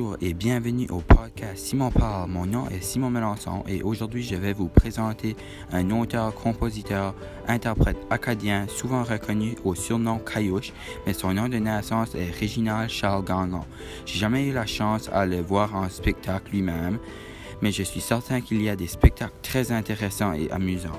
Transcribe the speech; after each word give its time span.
Bonjour 0.00 0.16
et 0.22 0.32
bienvenue 0.32 0.86
au 0.88 1.00
podcast 1.00 1.58
Simon 1.58 1.90
Parle. 1.90 2.30
Mon 2.30 2.46
nom 2.46 2.66
est 2.70 2.82
Simon 2.82 3.10
Melançon 3.10 3.62
et 3.68 3.82
aujourd'hui 3.82 4.22
je 4.22 4.34
vais 4.34 4.54
vous 4.54 4.68
présenter 4.68 5.36
un 5.72 5.90
auteur, 5.90 6.34
compositeur, 6.34 7.14
interprète 7.46 7.98
acadien 8.08 8.66
souvent 8.66 9.02
reconnu 9.02 9.56
au 9.62 9.74
surnom 9.74 10.18
Caillouche, 10.18 10.72
mais 11.06 11.12
son 11.12 11.34
nom 11.34 11.50
de 11.50 11.58
naissance 11.58 12.14
est 12.14 12.30
Réginald 12.30 12.88
Charles 12.88 13.26
Gagnon. 13.26 13.66
J'ai 14.06 14.18
jamais 14.18 14.46
eu 14.46 14.54
la 14.54 14.64
chance 14.64 15.10
à 15.12 15.26
le 15.26 15.42
voir 15.42 15.74
en 15.74 15.90
spectacle 15.90 16.52
lui-même, 16.52 16.98
mais 17.60 17.70
je 17.70 17.82
suis 17.82 18.00
certain 18.00 18.40
qu'il 18.40 18.62
y 18.62 18.70
a 18.70 18.76
des 18.76 18.86
spectacles 18.86 19.36
très 19.42 19.70
intéressants 19.70 20.32
et 20.32 20.50
amusants. 20.50 20.98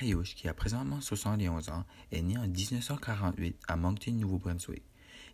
Qui 0.00 0.48
a 0.48 0.54
présentement 0.54 0.98
71 0.98 1.68
ans, 1.68 1.84
est 2.10 2.22
né 2.22 2.38
en 2.38 2.48
1948 2.48 3.54
à 3.68 3.76
Moncton, 3.76 4.12
Nouveau-Brunswick. 4.12 4.82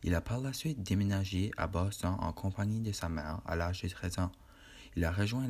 Il 0.02 0.12
a 0.12 0.20
par 0.20 0.40
la 0.40 0.52
suite 0.52 0.82
déménagé 0.82 1.52
à 1.56 1.68
Boston 1.68 2.16
en 2.18 2.32
compagnie 2.32 2.80
de 2.80 2.90
sa 2.90 3.08
mère 3.08 3.40
à 3.46 3.54
l'âge 3.54 3.82
de 3.82 3.88
13 3.88 4.18
ans. 4.18 4.32
Il 4.96 5.04
a 5.04 5.12
rejoint 5.12 5.46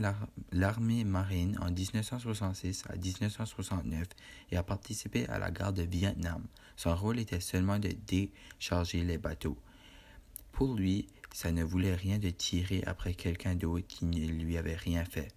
l'armée 0.53 1.05
marine 1.05 1.59
en 1.63 1.71
1966 1.71 2.85
à 2.91 2.97
1969 2.97 4.07
et 4.51 4.59
a 4.59 4.63
participé 4.63 5.27
à 5.29 5.39
la 5.39 5.51
guerre 5.51 5.73
de 5.73 5.85
Vietnam. 5.85 6.45
Son 6.77 6.95
rôle 6.95 7.19
était 7.19 7.41
seulement 7.41 7.79
de 7.79 7.93
décharger 8.07 9.03
les 9.03 9.17
bateaux. 9.17 9.57
Pour 10.53 10.75
lui, 10.75 11.07
ça 11.33 11.53
ne 11.53 11.65
voulait 11.65 11.95
rien 11.95 12.19
de 12.19 12.29
tirer 12.29 12.83
après 12.87 13.15
quelqu'un 13.15 13.55
d'autre 13.55 13.87
qui 13.87 14.05
ne 14.05 14.27
lui 14.27 14.59
avait 14.59 14.77
rien 14.77 15.07
fait. 15.07 15.29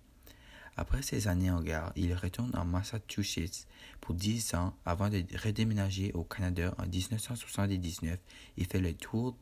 Après 0.79 1.01
ces 1.01 1.27
années 1.27 1.51
en 1.51 1.61
guerre, 1.61 1.91
il 1.97 2.13
retourne 2.13 2.55
en 2.55 2.63
Massachusetts 2.63 3.67
pour 3.99 4.15
dix 4.15 4.53
ans 4.53 4.73
avant 4.85 5.09
de 5.09 5.25
redéménager 5.43 6.13
au 6.13 6.23
Canada 6.23 6.73
en 6.77 6.87
1979 6.87 8.17
et 8.55 8.63
fait 8.63 8.79
le 8.79 8.93
tour 8.93 9.35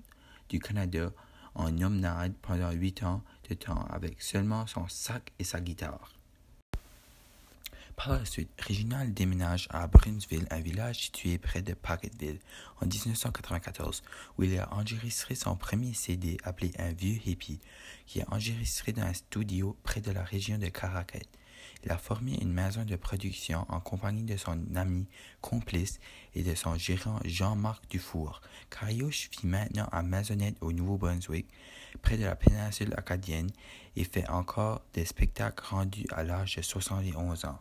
du 0.49 0.57
Canada 0.57 1.11
en 1.53 1.69
nomade 1.69 2.33
pendant 2.41 2.71
huit 2.71 3.03
ans 3.03 3.21
de 3.47 3.53
temps 3.53 3.85
avec 3.91 4.19
seulement 4.19 4.65
son 4.65 4.87
sac 4.87 5.31
et 5.37 5.43
sa 5.43 5.61
guitare. 5.61 6.16
Par 7.97 8.09
la 8.09 8.25
suite, 8.25 8.51
Reginald 8.61 9.11
déménage 9.11 9.67
à 9.71 9.87
Brunsville, 9.87 10.47
un 10.51 10.59
village 10.59 10.99
situé 10.99 11.39
près 11.39 11.63
de 11.63 11.73
Pocketville, 11.73 12.37
en 12.79 12.85
1994, 12.85 14.03
où 14.37 14.43
il 14.43 14.59
a 14.59 14.71
enregistré 14.71 15.33
son 15.33 15.55
premier 15.55 15.95
CD 15.95 16.37
appelé 16.43 16.71
Un 16.77 16.93
vieux 16.93 17.19
hippie, 17.25 17.59
qui 18.05 18.19
est 18.19 18.29
enregistré 18.29 18.91
dans 18.93 19.01
un 19.01 19.13
studio 19.13 19.75
près 19.81 19.99
de 19.99 20.11
la 20.11 20.23
région 20.23 20.59
de 20.59 20.67
Caracat. 20.67 21.25
Il 21.83 21.91
a 21.91 21.97
formé 21.97 22.37
une 22.39 22.53
maison 22.53 22.85
de 22.85 22.95
production 22.95 23.65
en 23.67 23.79
compagnie 23.79 24.23
de 24.23 24.37
son 24.37 24.59
ami 24.75 25.07
complice 25.41 25.99
et 26.35 26.43
de 26.43 26.53
son 26.53 26.75
gérant 26.77 27.19
Jean-Marc 27.25 27.89
Dufour. 27.89 28.41
Cariouche 28.69 29.31
vit 29.31 29.47
maintenant 29.47 29.89
à 29.91 30.03
Maisonnette 30.03 30.57
au 30.61 30.71
Nouveau-Brunswick, 30.71 31.47
près 32.03 32.17
de 32.17 32.25
la 32.25 32.35
péninsule 32.35 32.93
acadienne, 32.95 33.49
et 33.95 34.03
fait 34.03 34.29
encore 34.29 34.83
des 34.93 35.05
spectacles 35.05 35.65
rendus 35.65 36.05
à 36.11 36.23
l'âge 36.23 36.57
de 36.57 36.61
71 36.61 37.45
ans. 37.45 37.59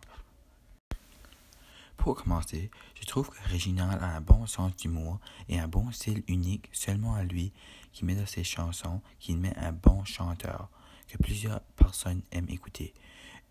Pour 2.07 2.23
commencer, 2.23 2.71
je 2.95 3.05
trouve 3.05 3.31
que 3.31 3.49
Réginald 3.49 4.01
a 4.01 4.15
un 4.15 4.21
bon 4.21 4.47
sens 4.47 4.77
d'humour 4.77 5.19
et 5.49 5.59
un 5.59 5.67
bon 5.67 5.91
style 5.91 6.23
unique 6.29 6.69
seulement 6.71 7.17
à 7.17 7.25
lui 7.25 7.53
qui 7.93 8.05
met 8.05 8.15
dans 8.15 8.27
ses 8.27 8.45
chansons 8.45 9.01
qu'il 9.19 9.39
met 9.39 9.57
un 9.57 9.73
bon 9.73 10.05
chanteur 10.05 10.69
que 11.09 11.19
plusieurs 11.19 11.61
personnes 11.75 12.23
aiment 12.31 12.49
écouter. 12.49 12.95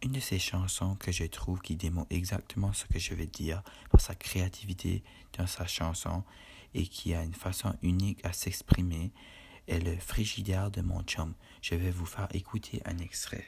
Une 0.01 0.13
de 0.13 0.21
ses 0.21 0.39
chansons 0.39 0.95
que 0.95 1.11
je 1.11 1.25
trouve 1.25 1.59
qui 1.59 1.75
démontre 1.75 2.07
exactement 2.11 2.71
ce 2.71 2.85
que 2.85 2.97
je 2.97 3.13
veux 3.13 3.25
dire 3.25 3.61
par 3.91 3.99
sa 3.99 4.15
créativité 4.15 5.03
dans 5.37 5.47
sa 5.47 5.67
chanson 5.67 6.23
et 6.73 6.87
qui 6.87 7.13
a 7.13 7.23
une 7.23 7.33
façon 7.33 7.75
unique 7.81 8.23
à 8.23 8.31
s'exprimer 8.31 9.11
est 9.67 9.79
le 9.79 9.97
frigidaire 9.97 10.71
de 10.71 10.79
mon 10.79 11.03
chum. 11.03 11.33
Je 11.61 11.75
vais 11.75 11.91
vous 11.91 12.05
faire 12.05 12.29
écouter 12.31 12.81
un 12.85 12.99
extrait. 12.99 13.43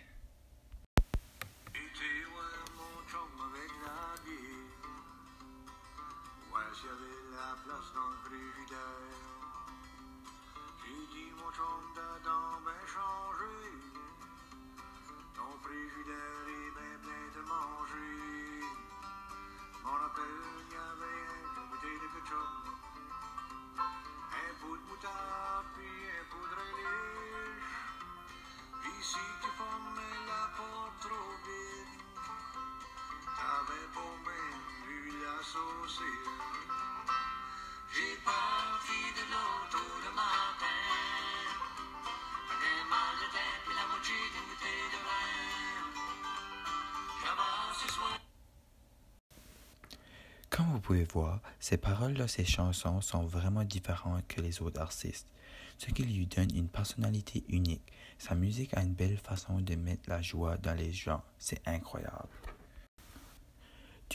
Comme 50.49 50.71
vous 50.71 50.79
pouvez 50.79 51.03
voir, 51.03 51.39
ces 51.59 51.77
paroles 51.77 52.15
de 52.15 52.27
ces 52.27 52.43
chansons 52.43 52.99
sont 52.99 53.25
vraiment 53.25 53.63
différentes 53.63 54.27
que 54.27 54.41
les 54.41 54.61
autres 54.61 54.81
artistes, 54.81 55.27
ce 55.77 55.91
qui 55.91 56.03
lui 56.03 56.25
donne 56.25 56.53
une 56.53 56.67
personnalité 56.67 57.45
unique. 57.47 57.93
Sa 58.17 58.35
musique 58.35 58.75
a 58.75 58.81
une 58.81 58.93
belle 58.93 59.19
façon 59.19 59.61
de 59.61 59.75
mettre 59.75 60.09
la 60.09 60.21
joie 60.21 60.57
dans 60.57 60.73
les 60.73 60.91
gens, 60.91 61.23
c'est 61.37 61.65
incroyable. 61.67 62.46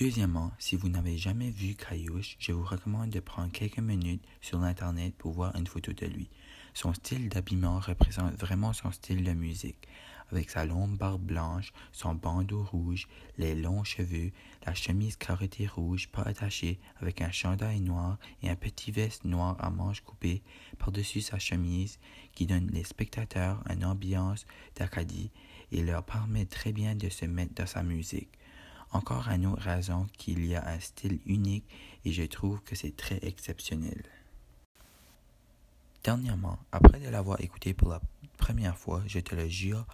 Deuxièmement, 0.02 0.50
si 0.58 0.74
vous 0.74 0.88
n'avez 0.88 1.16
jamais 1.16 1.50
vu 1.50 1.76
Caillouche, 1.76 2.34
je 2.40 2.50
vous 2.50 2.64
recommande 2.64 3.10
de 3.10 3.20
prendre 3.20 3.52
quelques 3.52 3.78
minutes 3.78 4.24
sur 4.40 4.58
l'internet 4.58 5.14
pour 5.16 5.30
voir 5.30 5.54
une 5.54 5.68
photo 5.68 5.92
de 5.92 6.06
lui. 6.06 6.28
Son 6.74 6.92
style 6.92 7.28
d'habillement 7.28 7.78
représente 7.78 8.34
vraiment 8.34 8.72
son 8.72 8.90
style 8.90 9.22
de 9.22 9.32
musique 9.32 9.86
avec 10.32 10.50
sa 10.50 10.64
longue 10.64 10.96
barbe 10.96 11.22
blanche, 11.22 11.72
son 11.92 12.14
bandeau 12.14 12.64
rouge, 12.64 13.06
les 13.38 13.54
longs 13.54 13.84
cheveux, 13.84 14.32
la 14.66 14.74
chemise 14.74 15.14
carottée 15.14 15.68
rouge 15.68 16.08
pas 16.08 16.22
attachée 16.22 16.80
avec 17.00 17.20
un 17.20 17.30
chandail 17.30 17.80
noir 17.80 18.18
et 18.42 18.50
un 18.50 18.56
petit 18.56 18.90
veste 18.90 19.24
noir 19.24 19.54
à 19.60 19.70
manches 19.70 20.00
coupées 20.00 20.42
par-dessus 20.78 21.20
sa 21.20 21.38
chemise 21.38 22.00
qui 22.34 22.46
donne 22.46 22.68
les 22.72 22.82
spectateurs 22.82 23.62
une 23.70 23.84
ambiance 23.84 24.46
d'Acadie 24.74 25.30
et 25.70 25.84
leur 25.84 26.02
permet 26.02 26.46
très 26.46 26.72
bien 26.72 26.96
de 26.96 27.08
se 27.08 27.24
mettre 27.24 27.54
dans 27.54 27.66
sa 27.66 27.84
musique. 27.84 28.36
Encore 28.92 29.28
une 29.28 29.46
autre 29.46 29.62
raison 29.62 30.06
qu'il 30.18 30.44
y 30.44 30.54
a 30.54 30.68
un 30.68 30.78
style 30.78 31.18
unique 31.24 31.64
et 32.04 32.12
je 32.12 32.24
trouve 32.24 32.62
que 32.62 32.76
c'est 32.76 32.94
très 32.94 33.18
exceptionnel. 33.22 34.02
Dernièrement, 36.04 36.58
après 36.72 37.00
de 37.00 37.08
l'avoir 37.08 37.40
écouté 37.40 37.72
pour 37.72 37.88
la 37.88 38.02
première 38.36 38.76
fois, 38.76 39.02
je 39.06 39.20
te 39.20 39.34
le 39.34 39.48
jure, 39.48 39.86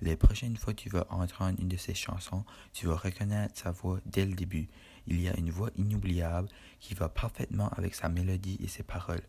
les 0.00 0.16
prochaines 0.16 0.56
fois 0.56 0.72
que 0.72 0.80
tu 0.80 0.88
vas 0.88 1.06
entendre 1.10 1.58
une 1.60 1.68
de 1.68 1.76
ses 1.76 1.94
chansons, 1.94 2.44
tu 2.72 2.86
vas 2.86 2.96
reconnaître 2.96 3.58
sa 3.58 3.72
voix 3.72 4.00
dès 4.06 4.24
le 4.24 4.34
début. 4.34 4.68
Il 5.06 5.20
y 5.20 5.28
a 5.28 5.36
une 5.36 5.50
voix 5.50 5.70
inoubliable 5.76 6.48
qui 6.80 6.94
va 6.94 7.08
parfaitement 7.08 7.68
avec 7.70 7.94
sa 7.94 8.08
mélodie 8.08 8.58
et 8.62 8.68
ses 8.68 8.82
paroles. 8.82 9.22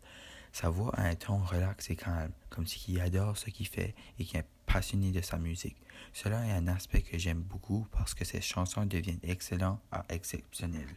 Sa 0.52 0.70
voix 0.70 0.94
a 0.94 1.02
un 1.02 1.14
ton 1.14 1.38
relax 1.38 1.90
et 1.90 1.96
calme, 1.96 2.32
comme 2.50 2.66
s'il 2.66 3.00
adore 3.00 3.36
ce 3.36 3.50
qu'il 3.50 3.66
fait 3.66 3.94
et 4.18 4.24
qui 4.24 4.38
passionné 4.68 5.10
de 5.10 5.22
sa 5.22 5.38
musique. 5.38 5.76
Cela 6.12 6.46
est 6.46 6.52
un 6.52 6.68
aspect 6.68 7.02
que 7.02 7.18
j'aime 7.18 7.40
beaucoup 7.40 7.86
parce 7.90 8.14
que 8.14 8.24
ses 8.24 8.40
chansons 8.40 8.84
deviennent 8.84 9.18
excellentes 9.22 9.80
à 9.90 10.04
exceptionnelles. 10.10 10.94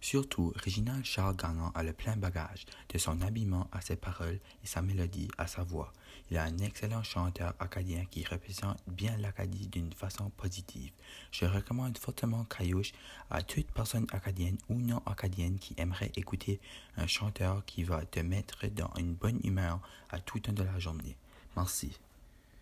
Surtout, 0.00 0.52
Réginald 0.54 1.04
Charles 1.04 1.36
Gagnon 1.36 1.72
a 1.74 1.82
le 1.82 1.92
plein 1.92 2.16
bagage, 2.16 2.66
de 2.88 2.98
son 2.98 3.20
habillement 3.20 3.68
à 3.72 3.80
ses 3.80 3.96
paroles 3.96 4.38
et 4.62 4.66
sa 4.66 4.80
mélodie 4.80 5.28
à 5.38 5.48
sa 5.48 5.64
voix. 5.64 5.92
Il 6.30 6.36
est 6.36 6.40
un 6.40 6.58
excellent 6.58 7.02
chanteur 7.02 7.52
acadien 7.58 8.04
qui 8.04 8.24
représente 8.24 8.78
bien 8.86 9.16
l'Acadie 9.16 9.66
d'une 9.66 9.92
façon 9.92 10.30
positive. 10.30 10.92
Je 11.32 11.46
recommande 11.46 11.98
fortement 11.98 12.44
Caillouche 12.44 12.92
à 13.28 13.42
toute 13.42 13.72
personne 13.72 14.06
acadienne 14.12 14.58
ou 14.68 14.74
non 14.74 15.02
acadienne 15.04 15.58
qui 15.58 15.74
aimerait 15.78 16.12
écouter 16.14 16.60
un 16.96 17.08
chanteur 17.08 17.64
qui 17.64 17.82
va 17.82 18.04
te 18.04 18.20
mettre 18.20 18.68
dans 18.68 18.92
une 18.98 19.14
bonne 19.14 19.40
humeur 19.42 19.80
à 20.10 20.20
tout 20.20 20.38
temps 20.38 20.52
de 20.52 20.62
la 20.62 20.78
journée. 20.78 21.16
Merci. 21.58 21.98